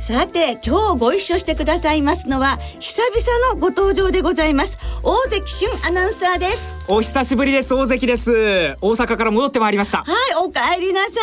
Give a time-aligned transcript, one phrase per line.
[0.00, 4.78] さて今日ご一緒してくださいますのは久々のご登場でございます。
[5.02, 6.78] 大関俊アナウンサーです。
[6.88, 8.76] お久しぶりです大関です。
[8.80, 9.98] 大阪から戻ってまいりました。
[9.98, 11.20] はいお帰りなさいま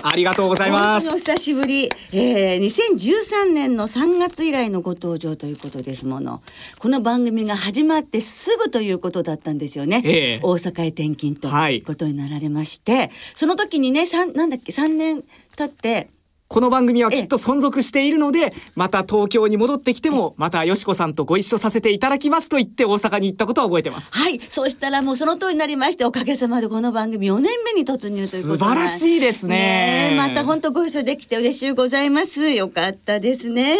[0.02, 1.08] ありがとうございます。
[1.08, 6.42] お久しぶり、えー、2013年の3月以来のご登場ということですもの。
[6.78, 11.78] この番組が始まってすぐということだったんですよね、えー、大阪へ転勤とい。
[11.78, 15.22] うことになられまして、はい、その時にねなんだっけ3年
[15.56, 16.08] 経って
[16.48, 24.12] この番組はきっと存続しているのでまた東京に戻ってきてもまたよしこさんとご一緒させていただきますと言って大阪に行ったことは覚えてます。
[24.14, 24.40] はい。
[24.48, 32.50] そうしたらもうその通りになりましておかげさまでこの番組4年目に突入ということ素晴らしいですね、ね、また本当ご一緒できて嬉しいございます。
[32.50, 33.76] よかったですね。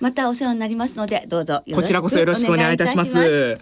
[0.00, 3.58] またお世話になりますのでどうぞこちらこそよろしくお願いいたします。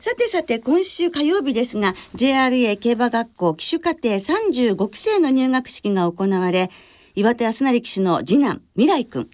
[0.00, 6.70] さてさて今週火曜日ですが JRA 競馬学校騎手課程35期生の入学式が行われ
[7.14, 9.28] 岩手康成騎手の次男未来君。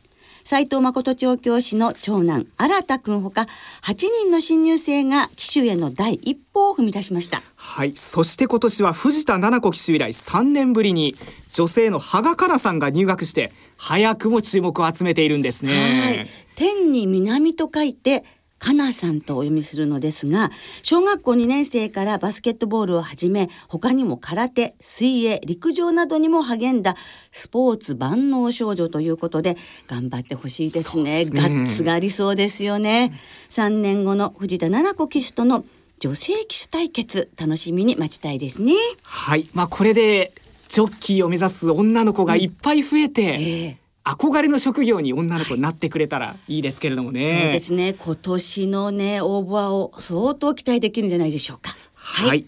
[0.45, 3.49] 斉藤誠調教師の長男新田君ほか
[3.83, 7.43] 8人の新入生が騎手への第一歩を踏み出しました。
[7.57, 7.97] はい。
[7.97, 11.17] そして今年は藤田七子騎手以来3年ぶりに
[11.51, 16.29] 女性の羽賀香奈さんが入学して早くも注目を集めているんですね。
[16.55, 18.25] 天に南と書いて
[18.59, 20.51] かなさんとお読みするのですが
[20.83, 26.97] 小学校2年生からバスケットボールをはじめ他にも空手水泳陸上などにも励んだ
[27.33, 33.13] スポーツ万能少女ということで頑張ってほしいですね、ね、ガッツがありそうですよね、
[33.51, 35.65] 3年後の藤田七子騎手との
[35.99, 38.75] 女性騎手対決楽しみに待ちたいですね。
[39.03, 39.49] はい。
[39.55, 40.33] まあこれで
[40.69, 43.79] ジョッキーを目指す女の子がいっぱい増えて、うんえ。
[43.83, 47.43] ー憧れの職業に女の子になってくれたらいいですけれどもね。
[47.43, 47.93] そうですね。
[47.93, 51.77] 今年のね応募はを相当期待できるんじゃないでしょうか。
[51.95, 52.45] はい、はい、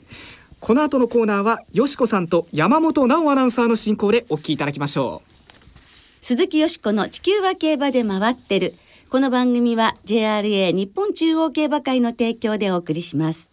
[0.61, 6.25] この後のコーナーはよしこさんと山本直アナウンサーの進行でお聞きいただきましょう。
[6.25, 8.75] 鈴木よしこの地球は競馬で回ってる。
[9.11, 13.51] この番組は JRA 日本中央競馬会の提供でお送りします。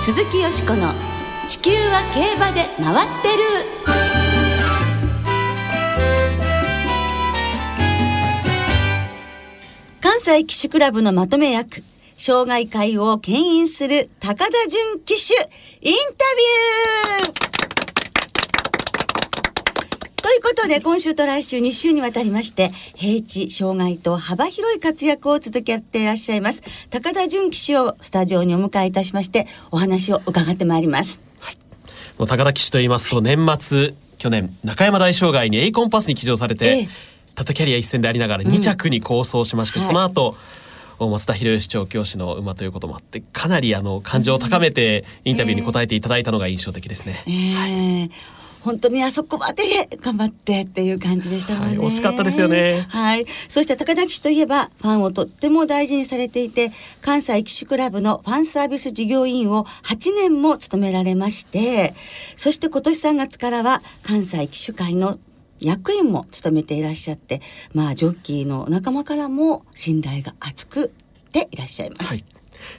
[0.00, 1.11] 鈴木よしこの
[1.48, 3.42] 地球は競馬で回ってる。
[10.00, 11.82] 関西騎手クラブのまとめ役
[12.16, 15.34] 障害会を牽引する高田純騎手
[15.80, 16.24] インタ
[17.20, 17.42] ビュー。
[20.22, 31.31] ということで今週と来週2週にわたりまして平地障害と幅広い活躍を続けていらっしゃいます高田純騎手をスタジオにお迎えいたしましてお話を伺ってまいります。
[32.18, 36.88] もう高田騎手と言いますと年末去年中山大障害にエイコンパスに騎乗されて、ええ、
[37.34, 40.36] タタキャリア一戦でありながら2着に構想しまして、うん、その後、
[40.98, 47.24] はい、松田博義調教師の馬ということもあってかなりあの感情を高めてインタビューに答えていただいたのが印象的ですね。
[47.26, 47.66] えー、は
[48.06, 48.10] い
[48.64, 49.62] 本当にあそこまで
[50.00, 52.86] 頑張ってっていう感じでしたもんね、はい、惜しかったですよね。
[52.88, 53.26] はい。
[53.48, 61.94] そして高田騎手といえばファンをとっても大事にされていて関西騎手クラブのファンサービス事業委員を8年も務められまして
[62.36, 65.18] そして今年3月からは関西騎手会の
[65.60, 67.40] 役員も務めていらっしゃって
[67.72, 70.92] まあジョッキーの仲間からも信頼が厚く
[71.32, 72.04] でいらっしゃいます。
[72.04, 72.24] はい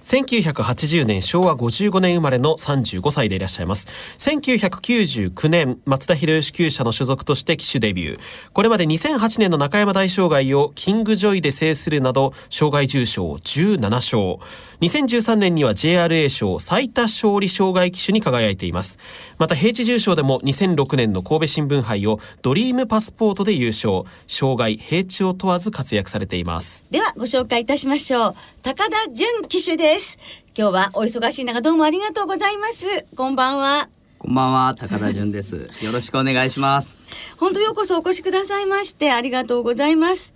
[0.04, 3.88] 1980年昭和55年生まれの35歳でいらっしゃいます。
[4.18, 8.20] 1999年松田博義厩舎の所属として騎手デビュー。
[8.54, 14.38] これまで2008年の中山大障害をキングジョイで制するなど障害重賞17勝。
[14.82, 19.00] 2013年には JRA 賞最多勝利障害騎手に輝いています。
[19.38, 24.04] また平地重賞でも2006年の神戸新聞杯をドリームパスポートで優勝。
[24.28, 26.84] 障害平地を問わず活躍されています。
[26.92, 28.36] ではご紹介いたしましょう。
[28.62, 30.18] 高田純騎手です。
[30.58, 33.06] 今日はお忙しい中どうもありがとうございます。
[33.16, 33.90] こんばんは。
[34.20, 35.70] こんばんは高田純です。
[35.82, 36.96] よろしくお願いします。
[37.38, 40.34] 本当ようこそお越しくださいましてありがとうございます。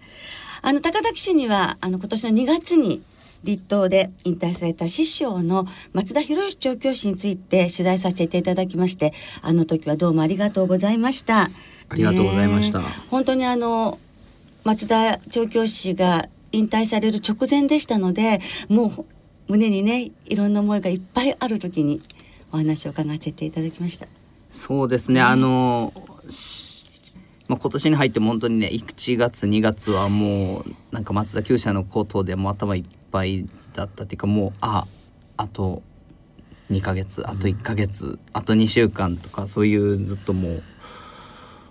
[0.61, 3.01] あの高田騎手にはあの今年の2月に
[3.43, 11.51] 立東で引退された師匠の松田博之調教師について取材させていただきましてあの時はどうもありがとうございました。
[11.89, 13.99] ありがとうございました、本当にあの
[14.63, 19.05] 松田調教師が引退される直前でしたのでもう
[19.47, 22.01] 胸にねいろんな思いがいっぱいある時に
[22.51, 24.07] お話を伺わせていただきました。
[24.49, 25.93] そうですね、あの
[26.29, 26.77] し
[27.47, 34.85] まあ、今年に入っても本当にね1月2月はもうなんか松田厩舎のことでもう頭いっぱいだったっていうかもうあ
[35.37, 35.81] あと
[36.69, 40.63] 2ヶ月あと1ヶ月、あと2週間とかそういうずっともう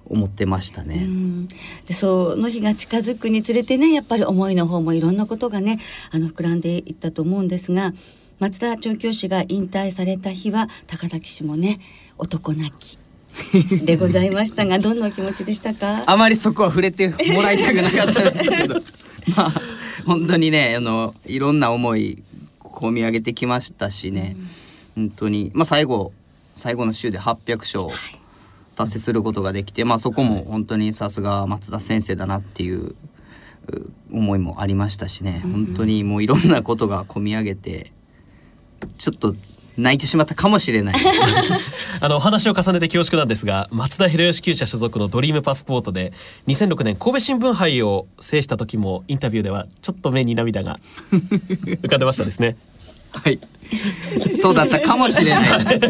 [0.09, 1.05] 思ってましたね。
[1.05, 1.49] うん。
[1.87, 5.79] でその日が近づくにつれてねやっぱり思いの方もいろんなことがね
[6.11, 7.93] あの膨らんでいったと思うんですが
[8.39, 11.81] 松田調教師が引退された日は高田騎手もね
[12.19, 12.99] 男泣き
[13.85, 16.03] でございましたが どんなお気持ちでしたか？
[16.07, 18.75] あまりそこは触れてもらいたくなかったんですけど。
[19.37, 19.55] まあ
[20.07, 22.23] 本当にねあのいろんな思い
[22.63, 24.37] 込み上げてきましたしね、
[24.95, 26.13] 本当にまあ最後
[26.55, 27.87] 最後の週で800勝
[28.77, 32.95] 達成することができて、まあそこも本当にさすが松田先生だなっていう
[33.73, 37.93] う思いもありましたしね、本当にもういろんなことが込み上げて
[38.99, 39.35] ちょっと
[39.77, 40.95] 泣いてしまったかもしれない。
[42.01, 46.13] あのお話を重ねて恐縮なんですが松田博義厩舎所属のドリームパスポートで
[46.47, 50.79] 2006年神戸新聞杯を制した時もインタビューではちょっと目に涙が
[51.11, 52.57] 浮かんでましたですね。
[53.25, 53.41] はい、
[54.41, 55.81] そうだったかもしれない。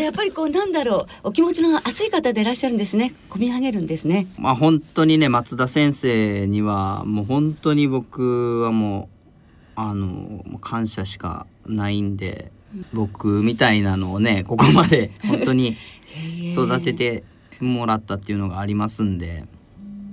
[0.00, 3.14] やっぱりこうなんだろうお気持ちの熱い方でいらっしゃるんですね。
[3.30, 4.26] 込み上げるんですね。
[4.38, 9.08] まあ本当にね松田先生にはもう本当に僕はも
[9.76, 12.50] うあの感謝しかないんで
[12.92, 15.76] 僕みたいなのをねここまで本当に
[16.50, 17.24] 育てて
[17.60, 19.44] もらったっていうのがありますんで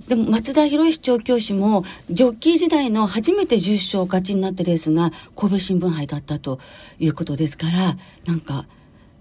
[0.07, 6.59] でも松田博之調教師もジョッキー時代の初めて重賞勝ちになったレースが神戸新聞杯だったと
[6.99, 8.65] いうことですからなんか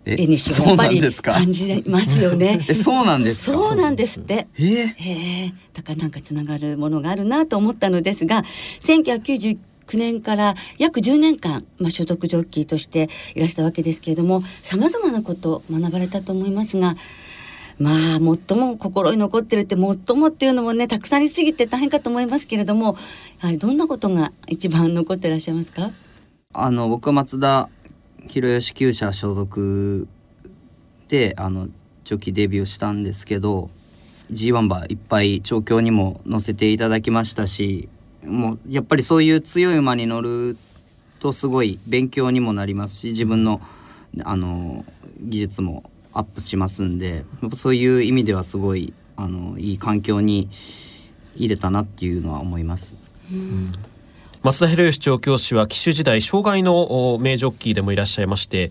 [0.06, 2.66] え絵にしもやっぱり感じますよね。
[2.68, 3.56] えそうなんですか？
[3.56, 4.46] そうなんですって。
[4.58, 4.66] えー？
[4.96, 8.42] へえ、だからなんかつながるものがあるなと思ったのですが、
[8.80, 9.56] 1999
[9.94, 16.96] 年から約10年間、まあ、所属ジョッキーとしていらしたわけですけれども、さまざまなことを学ばれたと思いますが、
[17.78, 22.96] まあ最も心に残ってるって最もっていうのもねたくさんありすぎて大変かと思いますけれども
[23.40, 25.90] やはりどんなことが一番残ってらっしゃいますか？
[26.52, 27.68] あの僕は松田
[28.28, 30.06] 博義厩舎所属
[31.08, 31.68] であの
[32.04, 33.70] 長期デビューしたんですけど
[34.30, 37.88] G1 馬いっぱい調教にも乗せていただきましたし
[38.24, 40.56] もうやっぱりそういう強い馬に乗る
[41.18, 43.60] とすごい勉強にもなりますし自分の
[44.22, 44.84] あの
[45.20, 50.48] 技術もアップしますんでやっぱそういう意味ではすごいあのいい環境に
[51.36, 52.94] 入れたなっていうのは思います。
[54.42, 58.70] 松田博義調教師は騎手時代障害のお名ジョッキーでもいらっしゃいまして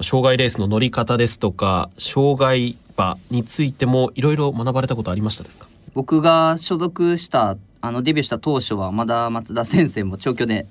[0.00, 5.68] 障害レースの乗り方ですとか障害馬についてもいろいろ学ばれたことありましたですか？
[5.94, 10.66] 僕が所属したあのデビューした当初はまだ松田先生も調教で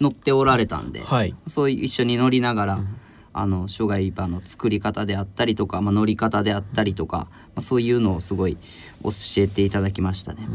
[0.00, 1.34] 乗っておられたんで、はい。
[1.46, 2.80] そういう一緒に乗りながら、
[3.40, 8.56] あの障害馬の作り方であったりとか、まあ、乗り方であったりとか、まあ、そういうのをすごい
[9.02, 10.48] 教えていただきましたね。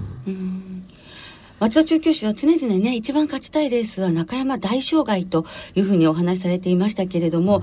[1.59, 5.45] 松田調教師は常々ね一番勝ちたいレースは中山大障害と
[5.75, 7.61] いうふうにお話しされていましたけれども、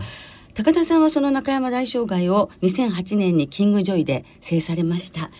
[0.54, 5.30] 高田さんはその中山大障害を2008年にキングジョイで制されました。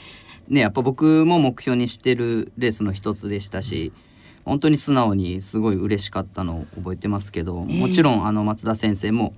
[0.49, 3.93] ねやっぱ僕も目標にしてるレースの一つでしたし
[4.45, 9.33] 本当に素直にすごい嬉しかったのを覚えてますけど、ええもちろんあの松田先生も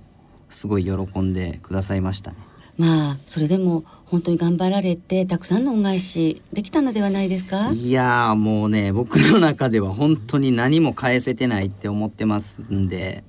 [0.53, 2.37] すごい喜んでくださいましたね。
[2.77, 7.71] まあそれでも本当に頑張られてたくさんの恩返しできたのではないですか？
[7.71, 13.23] いやーもうね僕の中では本当に何も返せてないって思ってますんで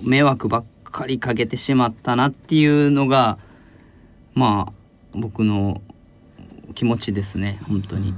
[0.00, 3.38] 迷惑ばっかりかけてしまったなっていうのが
[4.34, 4.72] まあ
[5.12, 5.80] 僕の
[6.74, 8.14] 気持ちですね本当に。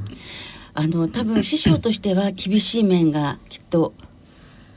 [0.75, 3.93] あの多分師匠としては厳しい面がきっと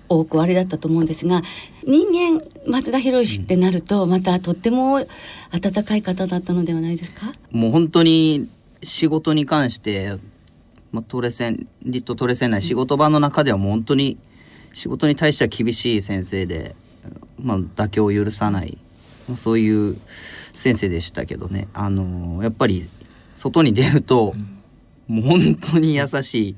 [0.09, 1.41] 多くおありだったと思うんですが
[1.83, 5.05] 人間松田博之ってなるとまたとっても
[5.51, 7.33] 温かい方だったのではないですか？
[7.51, 8.49] もう本当に
[8.83, 10.17] 仕事に関して、
[10.91, 14.17] まあ、トレセンリットトレセン内仕事場の中ではもう本当に
[14.73, 16.75] 仕事に対しては厳しい先生で、
[17.39, 18.77] まあ、妥協を許さない、
[19.27, 19.97] まあ、そういう
[20.53, 22.87] 先生でしたけどねあのやっぱり
[23.35, 24.33] 外に出ると、
[25.07, 26.55] もう本当に優しい。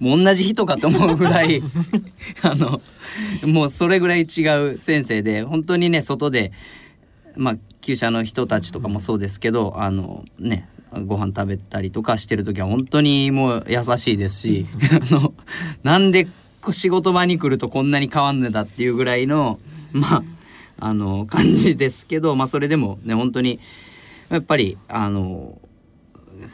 [0.00, 1.62] もう同じ人かと思うぐらい
[2.42, 2.80] あの
[3.44, 4.42] もうそれぐらい違
[4.74, 6.52] う先生で本当にね外で
[7.36, 10.68] まあ厩舎の人たちとかもそうですけどあのね
[11.06, 14.66] ご飯食べたりとかしてる時は本当にもう優しいですし
[15.10, 15.34] あの
[15.82, 16.28] なんで
[16.70, 19.58] 仕事場に来るとこんなに変わんねだっていうぐらいの
[19.92, 20.22] まあ
[20.80, 23.58] あの感じですけどまあそれでもね本当に
[24.28, 25.60] やっぱりあの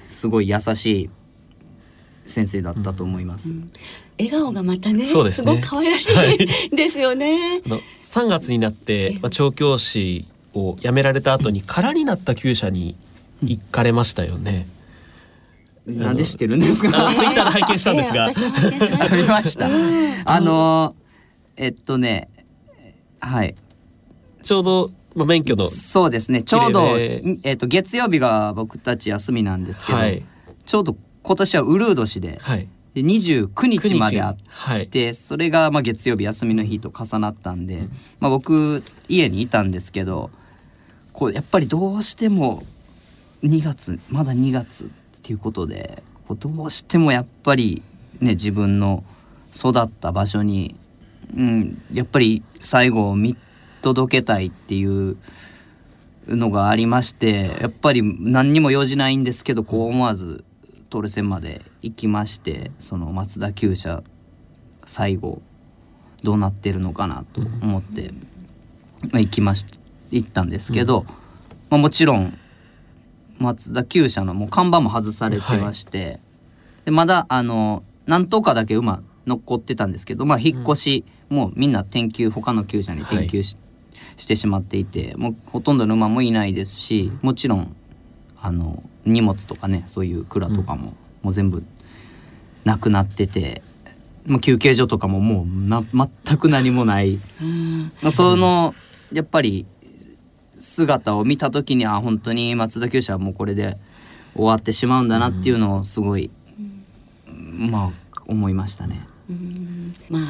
[0.02, 1.10] すごい優しい
[2.26, 3.52] 先生だったと思います。
[4.19, 5.54] 笑顔がまたねそうですね。
[5.57, 7.61] ごく可愛らしはいいですよね。
[7.66, 12.97] あの3月になって、まあ、調教師を辞められた後に空になった厩舎に
[13.43, 14.69] 行かれましたよね。
[15.87, 17.09] なんで知ってるんですか？
[17.09, 18.31] あのツイッターで拝見したんですが。
[18.31, 19.69] え え私も拝見しました。
[20.25, 20.95] あの
[21.57, 22.28] えっとね
[23.21, 23.54] はい。
[24.43, 26.43] ちょうど、まあ、免許のそうですね。
[26.43, 30.23] ちょうど、えっと月曜日が僕たち休みなんですけど、はい。
[30.64, 32.69] ちょうど今年はウルー年ではい。
[32.95, 34.87] で29日まであっはい。
[34.87, 37.88] てそれがまあ月曜日休みの日と重なったんで、
[38.21, 40.31] まあ、僕家にいたんですけど
[41.12, 42.62] こうやっぱりどうしても
[43.43, 44.88] 2月まだ2月っ
[45.23, 47.83] ていうことでどうしてもやっぱり
[48.21, 49.02] ね自分の
[49.54, 50.76] 育った場所に、
[51.37, 53.37] うん、やっぱり最後を見
[53.83, 55.16] 届けたいっていう
[56.28, 60.45] のがありましてやっぱり何にも用事ないんですけどこう思わず
[60.94, 64.04] トル線まで行きましてその松田厩舎
[64.86, 65.42] 最後
[66.22, 68.12] どうなってるのかなと思って、
[69.10, 69.66] まあ、行きまし
[70.12, 71.04] 行ったんですけど、
[71.68, 72.38] まあ、もちろん
[73.38, 76.20] 松田厩舎のもう看板も外されてまして、
[76.84, 83.56] でまだあの何頭かだけ馬残ってたんですけど、まあ、引っ越し、もうみんな転休他の厩舎に転休し,、
[84.16, 87.74] してしまっていてもうほとんどの馬もいないですしもちろん
[88.44, 91.64] あの荷物とかねそういう蔵とかも、もう全部
[92.64, 93.62] なくなってて。
[94.26, 97.92] もう休憩所とかももうな全く何もない、うん。
[98.00, 98.74] まあ、その
[99.12, 99.66] やっぱり
[100.54, 103.76] 姿を見た時には本当に松田厩舎はもうこれで
[104.34, 106.30] 終わってしまうんだなっていうのをすごい、
[107.26, 109.06] まあ思いましたね。
[109.28, 109.94] うん。
[110.08, 110.22] まあ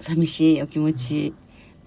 [0.00, 1.30] 寂しいお気持ち。
[1.30, 1.36] も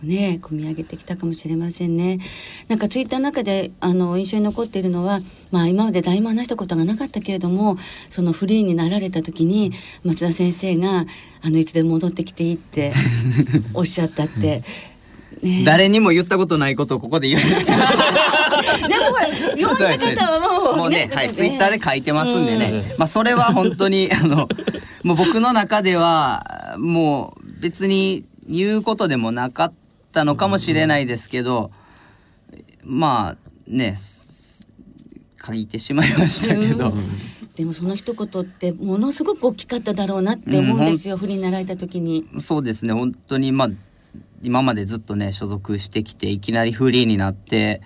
[0.03, 2.19] ね込み上げてきたかもしれませんね。
[2.67, 5.19] なんかツイッターの中であの印象に残っているのは、
[5.51, 7.77] まあ今まで誰も話したことがなかったけれども、
[8.09, 9.71] そのフリーになられた時に
[10.03, 11.05] 松田先生が
[11.41, 12.93] あのいつでも戻ってきていいって
[13.73, 14.63] おっしゃったって。
[15.41, 17.77] ね、誰にも言ったことないことをここで言うんですよ。
[18.87, 24.47] でもほら読んだ方はもうもうね、はい、ツイッターで書いてますんでね、まあそれは本当に あの
[25.03, 29.73] もう僕の中ではもう別に言うことでもなかっ
[30.11, 31.71] たのかもしれないですけど、
[32.83, 34.71] まあねす
[35.43, 36.93] 書いてしまいましたけど、
[37.55, 42.27] でもその一言ってものすごく大きかっただろうなって思うんですよ、不利になられた時に。
[42.39, 43.69] そうですね本当にまあ
[44.43, 47.81] 今までずっとね所属してきていきなりフリーになって、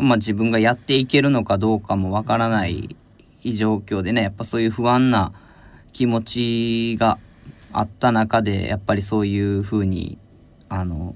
[0.00, 2.96] まあ、自分がやっていけるのかどうかもわからない
[3.44, 5.32] 状況でねやっぱそういう不安な
[5.92, 6.20] 気持
[6.94, 7.18] ちが
[7.72, 10.18] あった中でやっぱりそういうふうに
[10.68, 11.14] あの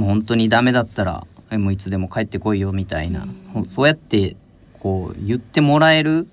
[0.00, 3.66] もう本当にダメだったらえもういつでも帰ってこいよみたいな、ほん。
[3.66, 4.36] そうやって
[4.78, 6.26] こう言ってもらえる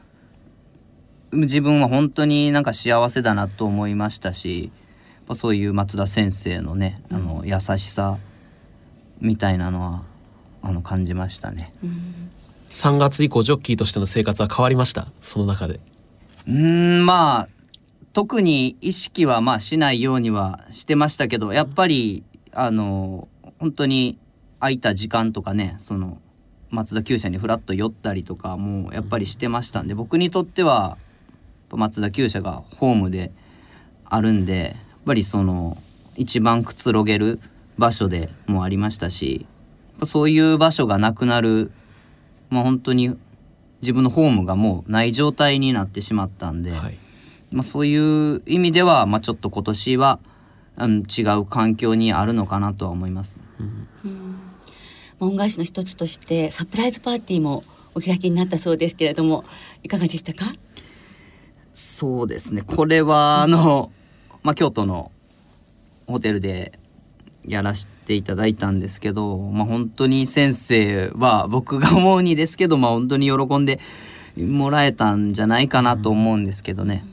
[1.34, 4.72] 自分は本当になんか幸せだなと思いましたしやっ
[5.28, 8.18] ぱそういう松田先生のねあの優しさ
[9.20, 10.04] みたいなのは
[10.62, 11.74] あの感じましたね。
[12.72, 15.08] 3月以降ジョッキーとしての生活は変わりました？
[15.20, 15.82] その中で。
[16.48, 17.50] うーんまあ
[18.14, 23.28] 特に意識はまあしないようにはしてましたけどやっぱりあの
[23.60, 24.18] 本当に
[24.60, 26.20] 空いた時間とかねその
[26.70, 30.98] 松田厩舎にフラッと寄ったりとかもやっぱりしてましたんで僕にとっては
[31.72, 33.32] 松田厩舎がホームで
[34.06, 34.74] あるんでやっ
[35.06, 35.78] ぱりその
[36.16, 37.40] 一番くつろげる
[37.78, 39.46] 場所でもありましたし
[40.04, 41.72] そういう場所がなくなる
[42.50, 43.18] まあ本当に
[43.82, 46.98] 自分のホームがもうない状態になってしまったんで、はい。
[47.52, 50.20] まあ、そういう意味では、まあ、ちょっと今年は、
[50.78, 53.40] うん、違う環境にあるのかなとは思います。
[55.20, 57.64] 恩返しの一つとしてサプライズパーティーも
[57.96, 59.44] お開きになったそうですけれども
[59.82, 60.54] いかがでしたか？
[61.74, 63.92] そうですねこれはあの、
[64.44, 65.12] まあ、京都の
[66.06, 66.78] ホテルで
[67.48, 73.80] やらせていただいたんですけど、まあ、本当に先生は僕が思うにですけど、まあ、本当に喜んで
[74.38, 77.04] もらえたんじゃないかなと思うんですけどね。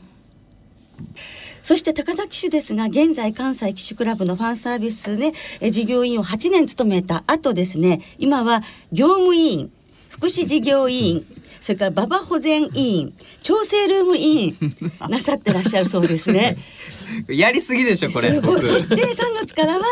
[1.64, 8.61] そして高田騎手ですが現在関西騎手クラブのファンサービスねえ事業委員を8年務めた後ですね今は
[8.92, 9.73] 業務委員
[10.11, 11.26] 福祉事業委員
[11.62, 14.56] それから馬場保全委員調整ルーム委員
[15.09, 16.59] なさってらっしゃるそうですね。
[17.26, 18.28] やりすぎでしょこれ。
[18.35, 18.99] そして3
[19.35, 19.85] 月からは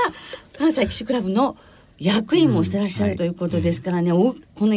[0.59, 1.57] 関西騎手クラブの
[1.99, 4.77] 役員もしてらっしゃるということですからね、おこの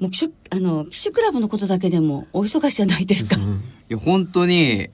[0.00, 3.36] もう騎手あの騎手クラブのことだけでもお忙しいじゃないですか。
[3.36, 3.38] い
[3.90, 4.88] や本当に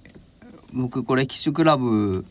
[0.73, 2.25] 僕これ騎手クラブ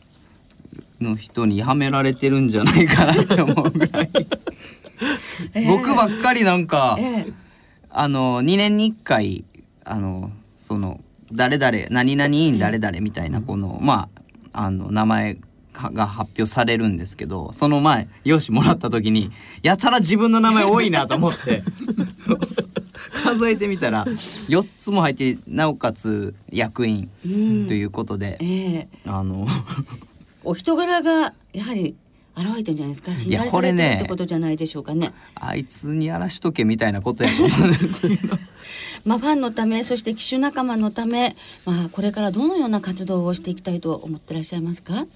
[1.00, 4.10] の人にはめられてるんじゃないかなって思うぐらい。
[5.54, 7.32] ええ僕ばっかりなんか、ええ
[7.92, 9.44] あの2年に1回
[9.84, 11.00] あのその
[11.32, 14.08] 誰々何々委員誰々みたいなこの、ま
[14.52, 15.38] ああの名前
[15.92, 19.30] が発表されるんですけどその前用紙もらった時に
[19.62, 21.62] やたら自分の名前多いなと思って
[23.24, 28.88] 数えてみたら4つも入ってなおかつ役員うんということで、ええ。
[29.06, 29.46] あの
[30.44, 31.94] お人柄がやはり
[32.36, 33.14] 現れてるんじゃないですか？
[33.14, 35.12] 信や頼されてるってことじゃないでしょうかね。
[35.34, 38.38] あいつにやらしとけみたいなことやと思うんですけど
[39.04, 45.06] まあファンのためそして機種仲間のためまあこれからどのような活動をしていきたいと思ってらっしゃいますか？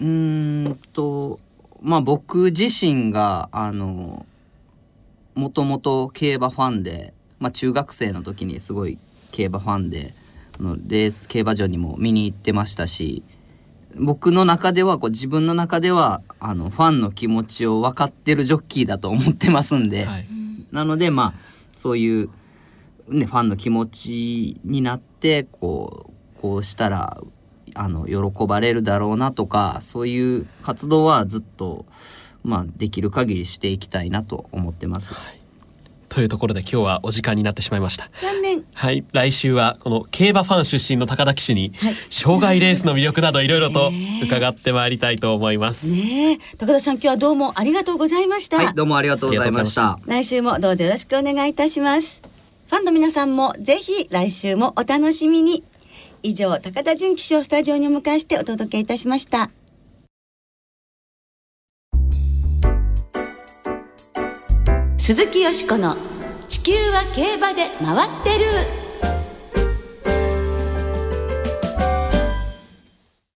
[0.00, 1.40] うーんと
[1.80, 4.26] まあ僕自身があの
[5.34, 8.98] もともと競馬ファンで、まあ、中学生の時にすごい
[9.30, 10.14] 競馬ファンで
[10.58, 13.22] あのレース競馬場にも見に行ってましたし
[13.96, 20.26] 僕の中ではこう自分の中ではあのファンの気持ちを分かってるジョッキーだと思ってますんで、はい。
[20.70, 21.34] なのでまあ
[21.76, 22.30] そういう、
[23.08, 27.20] ね、ファンの気持ちになってこうこうしたら
[27.74, 31.86] あの喜ばれるだろうなとかそういう活動はずっと、
[32.42, 35.14] まあ、できる限りしていきたいなと思ってます。
[36.12, 38.10] というところで今日はお時間になってしまいました。
[38.20, 38.64] 残念。
[38.74, 39.02] はい。
[39.12, 41.94] 来週はこの競馬ファン出身の高田騎手にはい。
[42.10, 43.90] 障害レースの魅力などいろいろと
[44.22, 46.38] 伺ってまいりたいと思います、ねえ。
[46.58, 49.98] 高田さん今日はどうもありがとうございました、はい、どうもありがとうございました。
[50.04, 52.20] 来週もどうぞよろしくお願いいたします。
[52.68, 55.64] ファンの皆さんもぜひ来週もお楽しみに
[56.22, 59.50] 以上高田純騎手をスタジオにお迎えしてお届けいたしました。
[64.98, 65.96] 鈴木よしこの
[66.48, 68.44] 地球は競馬で回ってる。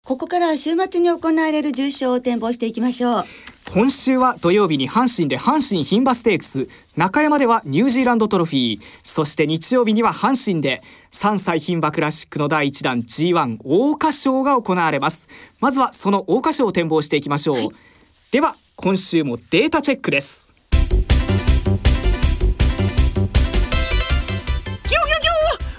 [0.04, 3.26] ここからは週末に行われる重賞を展望していきましょう。
[3.72, 15.28] 今週は土曜日に阪神で阪神牝馬ステークス中山ではニュージーランドトロフィーそして日曜日には阪神で3歳牝馬クラシックの第1弾 G1 桜花賞が行われます。
[15.60, 17.70] まずはその桜花賞を展望していきましょう、
[18.32, 20.54] では今週もデータチェックです。
[20.72, 21.24] ギョギョギョ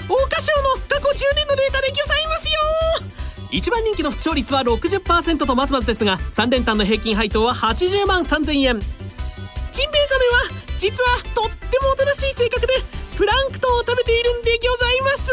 [0.09, 2.24] 桜花賞の過去10年のデータでございます
[3.55, 8.81] 1番人気の勝率は60%とまずまずですが3連単の平均配当は80万3000円。
[8.81, 12.75] ジンベエザメは実はとってもおとなしい性格で
[13.15, 15.31] プランクトンを食べているんでございます。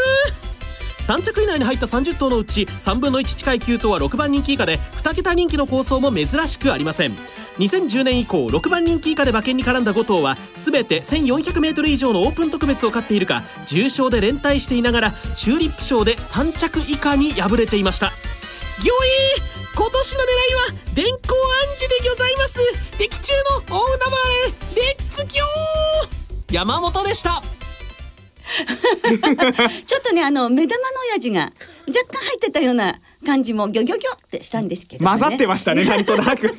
[1.08, 7.18] 3着以内に入った30頭のうち3分の1近い9頭は6番人気以下で2桁人気の構想も珍しくありません。
[7.58, 18.12] 2010年以降6番人気以下で馬券に絡んだ5頭は全て 1400m 以上のオープン特別を勝っているか重賞で連帯していながらチューリップ賞で3着以下に敗れていました。
[18.82, 21.18] ギョエー今年の狙いは電光暗
[21.78, 22.60] 示でございます。
[22.98, 23.32] 敵中
[23.68, 24.16] の大海原
[24.76, 26.54] レッツギョー！
[26.54, 27.42] 山本でした。
[29.86, 31.52] ちょっとねあの目玉の親父が
[31.88, 36.54] 若干入ってたような感じもギョギョギョってしたんですけど、ね、混ざってましたね なんとなく。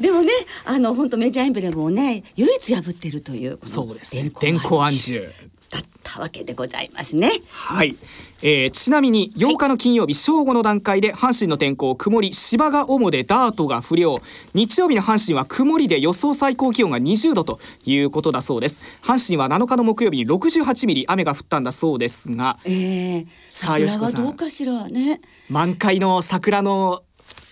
[0.00, 0.32] でもね
[0.64, 4.30] あの本当メジャーエンブレムをね唯一破ってるというそうですね。
[4.40, 5.30] 電光暗示
[5.70, 7.30] だったわけでございますね。
[7.50, 7.96] はい、
[8.42, 14.20] えーちなみに8日の金曜日正午の段階で阪神の天候曇り芝が主でダートが不良。
[14.54, 18.80] 日曜日の阪神は曇りで予想最高気温が20度ということだそうです。
[19.02, 22.58] 阪神は7日の木曜日に68ミリ雨が降ったんだそうですが。
[22.64, 25.20] えー、さあ桜はよしこさんどうかしらね。
[25.48, 27.02] 満開の桜の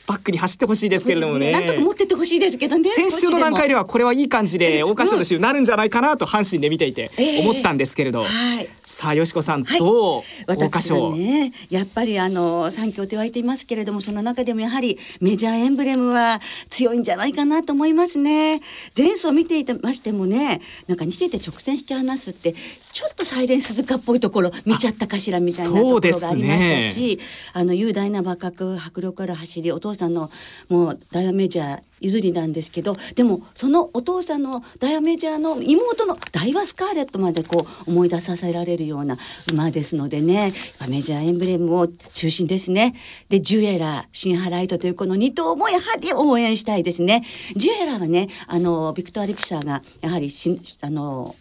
[0.06, 1.50] バックに走ってほしいですけれどもね。
[1.50, 2.90] なんとか持ってってほしいですけどね。
[2.90, 7.40] 先週の段階でははこれはいい感じで桜花賞の週になるんじゃないかなと阪神で見ていてええ。
[7.40, 8.68] 思ったんですけれど、はい。
[8.84, 9.78] さあよしこさん、はい。
[9.78, 10.22] どう？
[10.46, 16.40] 桜花賞、ねやっぱりあの三強と言われていますけれどもその中でもやはりメジャーエンブレムは
[16.70, 18.60] 強いんじゃないかなと思いますね。
[18.96, 22.54] 前走見ていましてもねなんか逃げて直線引き離すって
[22.92, 27.18] ちょっとサイレン鈴鹿っぽいところ見ちゃったかしらみたいなところがありましたし
[27.52, 30.30] あの雄大な馬格迫力ある走りお父さんの
[30.68, 39.16] もうダイヤメジャー譲りなんですけどでもそのお父さんのダイヤメジャーの妹のダイワスカーレットまでこう思い出させられるような
[39.50, 40.52] 馬ですのでね
[40.86, 42.94] メジャーエンブレムを中心ですね。
[43.28, 47.24] でジュエラーシンハライトというこの2頭もやはり応援したいですね。
[47.56, 51.34] ジュエラーはねあのヴィクトワールピサがやはりしあの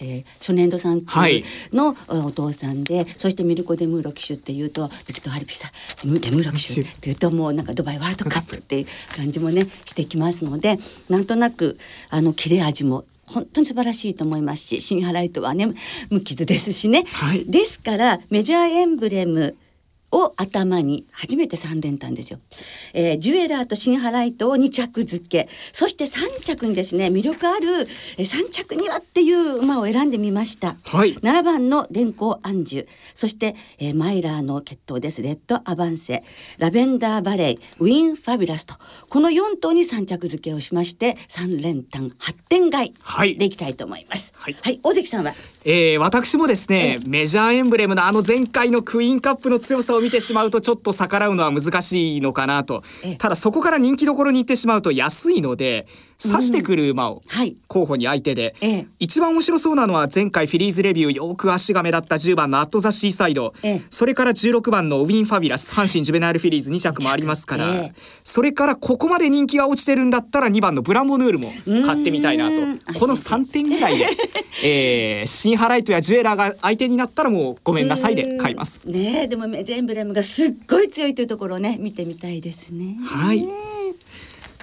[0.00, 5.70] えー初年度産駒はい級のお父さんで、そしてミルコ・デムーロ騎手っていうとヴィクトワールピサ
[6.02, 11.78] デムーロ騎手っていうともうなんかドバイワールドカップっていう感じもねしてきますのでなんとなく
[12.10, 15.74] あの切れ味も本当に素晴らしいと思いますしシンハライトはね
[16.10, 17.44] 無傷ですしね、はい。
[17.44, 19.56] ですからメジャーエンブレム
[20.12, 22.38] を頭に初めて3連単ですよ、
[22.94, 25.48] えー、ジュエラーとシンハライトを2着付け。
[25.72, 35.22] そして3着にですね魅力ある3着にはっていう馬を選んでみました、はい、7番の電光アンジュそして、えー、マイラーの決闘です。
[35.22, 36.22] レッドアバンセ。
[36.58, 38.74] ラベンダーバレーウィンファビュラスと。
[39.08, 45.34] この4頭に3着付けをしまして3連単8点買いでいきたいと思います、はい、はい、大関さんは？
[45.64, 52.82] えー、私もですねメジャーエンブレムのあの前回のクイーンカップの強さを見てしまうとちょっと逆らうのは難しいのかなと。
[53.18, 55.86] ただそこから人気どころに行ってしまうと安いので
[56.20, 57.22] 刺してくる馬を
[57.68, 63.54] 候補に相手で、うんはい、一番面白そうなのは前回フィリーズレビューよく足が目立った10番のアット・ザ・シーサイド、
[63.90, 67.90] それから16番のウィン・ファビュラス阪神ジュベナイルフィリーズ2着もありますから、
[68.24, 71.52] それからここまで人気が落ちてるんだったら2番のブランボヌールも
[71.84, 72.98] 買ってみたいなと。
[72.98, 74.06] この3点ぐらいで、
[74.64, 78.82] えー、シンハライトやジュエラーが相手になったらもうごめんなさいで買います。
[78.86, 82.96] ねでもメジャーエンブレムがすっごい強いというところをね見てみたいですね。
[83.04, 83.46] はい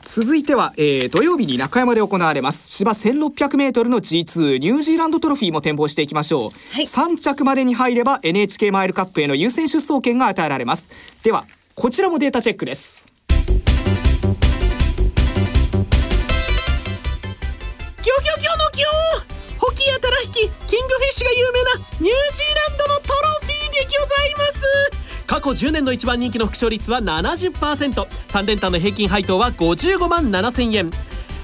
[0.06, 2.70] 続いては、えー、土曜日に中山で行われます。
[2.70, 10.92] 芝 1600m の G2 ニュージーランドトロフィーも展望していきましょう、はい、3着までに入れば NHK マイルカップへの優先出走権が与えられます。
[11.24, 13.06] ではこちらもデータチェックです。
[13.28, 13.36] キョ
[18.04, 18.86] キョキョのキョ
[19.58, 30.92] ホキやタラヒキキングフィッシュが有名なニュージーランドのトロフィーでございます過去10年の一番人気の副勝率は 70%3 連単の平均配当は55万7000円。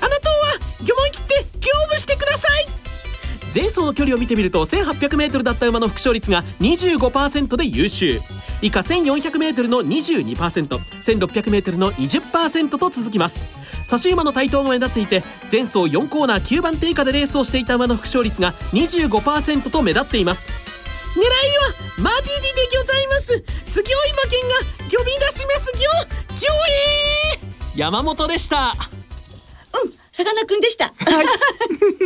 [0.01, 2.67] あなたは魚門切って興奮してください。
[3.53, 8.19] 前走の距離を見てみると 1800m だった馬の副勝率が25%で優秀。
[8.61, 13.37] 以下 1400m の 22%1600m の20%と続きます。
[13.83, 20.60] 差し馬の台頭も目立っていて前走4コーナー9番手以下でレースをしていた馬の副勝率が25%と目立っています。
[21.15, 21.33] 狙いは
[21.97, 23.25] マディデでございます。
[23.71, 24.55] すぎょい馬券が
[24.89, 25.89] 魚び出しますぎょ
[26.35, 26.51] ぎょ
[27.33, 28.73] えー、山本でした。
[29.83, 30.85] うんさかなクンでした。
[30.85, 30.91] は
[31.23, 31.25] い。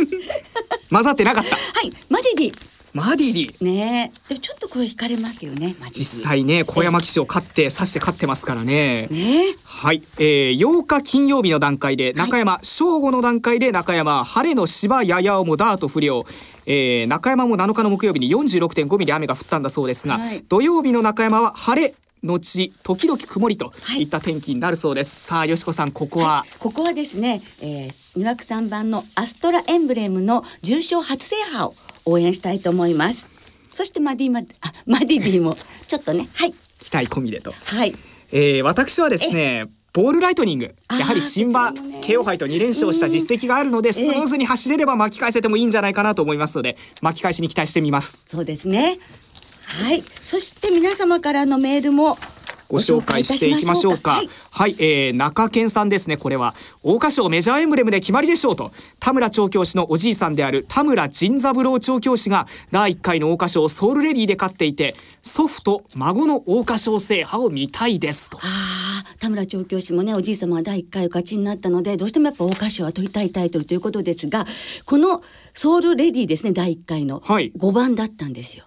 [0.90, 1.56] 混ざってなかった。
[1.56, 9.06] はいマディディマディディねでもちょっとこれ惹かれますよね実際ね小山騎手を勝って指して勝ってますからね。
[9.10, 16.24] ねはい、えー、8日金曜日の段階で中山、はい、正午の段階で中山晴れの芝ややおもダート不良。
[16.68, 24.04] えー、中山も7日の木曜日に46.5ミリ雨が降ったんだそうですが、はい、土曜日の中山は晴れ後時々曇りとい。
[24.04, 31.74] った天気になるそうです、はい、さあよしこさんここは、はい、ここはですね、えー、2枠3番のアストラエンブレムの重賞初制覇を
[32.06, 33.26] 応援したいと思います。
[33.72, 34.44] そしてマディマあ
[34.86, 36.54] マディディも ちょっとねはい。
[36.78, 37.52] 期待込みでと。
[37.64, 37.94] はい、
[38.32, 40.74] えー、私はですねボールライトニング。
[40.98, 41.70] やはり新馬
[42.02, 48.26] KO 杯と2連勝した実績があるのでスムーズに走れれば巻き返せてもいいんじゃないかなと思いますので巻き返しに期待してみます。
[48.30, 48.98] そうですね。
[49.64, 50.04] はい。
[50.22, 52.18] そして皆様からのメールも
[52.68, 54.12] ご紹介していきましょうか。
[54.12, 56.16] はい、はい、えー、中堅さんですね。
[56.16, 58.72] これは桜花賞メジャーエンブレムで決まりでしょうと。
[58.98, 68.38] 田村調教師のおじいさんである田村仁三郎調教師が第1回の桜花賞ソウルレディで勝っていて、祖父と孫の桜花賞制覇を見たいですと。
[68.38, 74.46] ああ、田村調教師もね、おじい様は第1回お勝ちになったので、どうしてもやっぱ桜花賞は取りたいタイトルということですが、
[74.84, 75.22] この
[75.54, 78.64] ソウルレディですね、第1回の5番だったんですよ。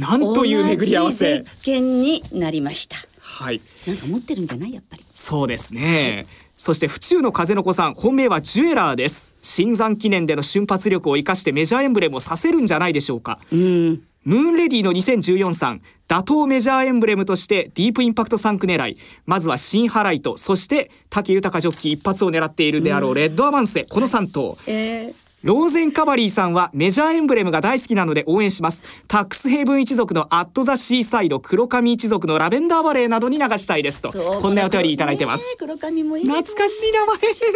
[0.00, 1.44] はい、なんという巡り合わせ。
[1.62, 2.96] 権になりました。
[3.32, 3.60] はい。
[3.86, 4.74] なんか持ってるんじゃない？
[4.74, 5.04] やっぱり。
[5.14, 6.26] そうですね。
[6.54, 9.34] そして府中の風の子さん本命はジュエラーです。
[9.40, 13.40] 新山記念での瞬発力を生かしてメジャーエンブレムをさせるんじゃないでしょうか。
[13.50, 14.02] うん。
[14.24, 18.96] ムーンレディの2014さん打倒メジャーエンブレムとしてディープインパクト3区狙い。
[19.26, 28.84] まずは新ハライトそして武豊ジョッキー一発を狙っているであろうレッドアマンセこの3頭、えーローゼンカバリーさんはメジャーエンブレムが大好きなので応援します。
[29.08, 34.12] タックスヘイブン一族のアットザシーサイド黒髪一族のラベンダーバレーなどに流したいですと。
[34.12, 37.48] こんなお便りいただいてます、ね、黒髪もいい、ね、懐かしい名前ですね。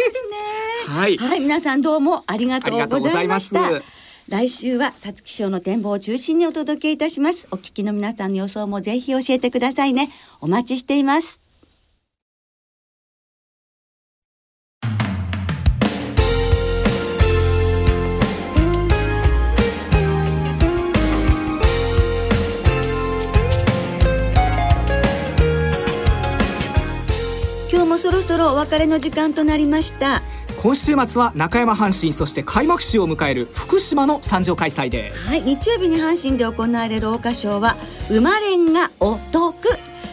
[0.87, 3.81] はい、はい、皆さんどうもありがとうございました。
[4.27, 7.47] 来週は皐月賞の展望を中心にお届けいたします。
[7.51, 10.11] お聞きの皆さんの予想もぜひ教えてくださいね。
[10.41, 11.46] お待ちしています
[27.97, 30.21] そろそろお別れの時間となりました。
[30.57, 35.27] 今週末は中山阪神そして開幕週を迎える福島の参上開催です。
[35.27, 37.75] はい日曜日に阪神で行われる桜花賞は
[38.07, 39.53] 生まれんがお得。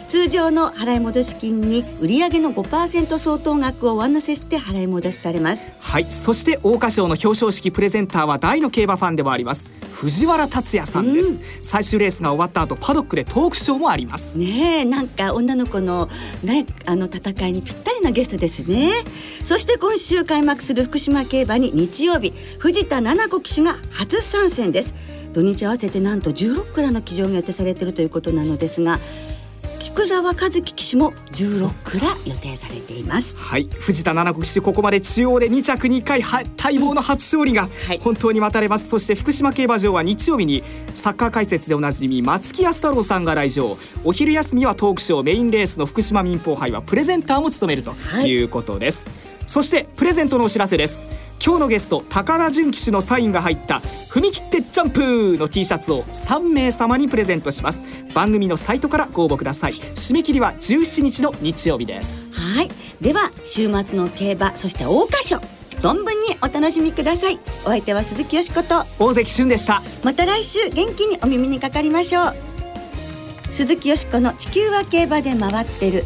[0.07, 5.65] 通常の払い戻し金に売上の5%相当額を上乗せして払い戻しされます。
[5.79, 11.41] はいそして桜花賞の表彰式プレゼンターは大の競馬ファンでもあります藤原達也さんです、うん。
[11.63, 14.37] 最終レースが終わった後パドックでトークショーもあります。
[14.37, 16.09] ねえなんか女の子の
[16.43, 18.91] ねあの戦いにぴったりなゲストですね。
[19.45, 24.93] そして今週開幕する福島競馬に日曜日藤田七子騎手が初参戦です。
[25.31, 28.99] 土日合わせてなんと16クラの騎乗が予定されているということなのですが
[29.85, 33.37] 菊沢和樹騎手も16クラ予定されています。
[33.37, 33.69] はい。
[33.79, 37.99] 藤田七子騎手ここまで中央で2着2回は待望の初勝利がはい。
[37.99, 40.63] 本当に待たれます、そして福島競馬場は日曜日に
[40.95, 43.77] サッカー解説でおなじみ松木安太郎さんが来場。
[44.03, 48.27] お昼休みはトークショーメインレースの福島民放杯はプレゼンターも務めるとはい。
[48.27, 49.11] いうことです、
[49.47, 51.07] そしてプレゼントのお知らせです。
[51.43, 57.83] 今日のゲスト高田純騎手のサインが入った踏み切ってジャンプの T シャツを3名様にプレゼントします。
[58.13, 59.73] 番組のサイトからご応募ください。
[59.73, 62.31] 締め切りは17日の日曜日です。
[62.31, 62.71] はい。
[63.01, 65.37] では週末の競馬そして桜花賞
[65.81, 67.39] 存分にお楽しみください。
[67.65, 69.83] お相手は鈴木よしこと大関俊でした。
[70.03, 72.35] また来週元気にお耳にかかりましょう。
[73.51, 76.05] 鈴木よしこの地球は競馬で回ってる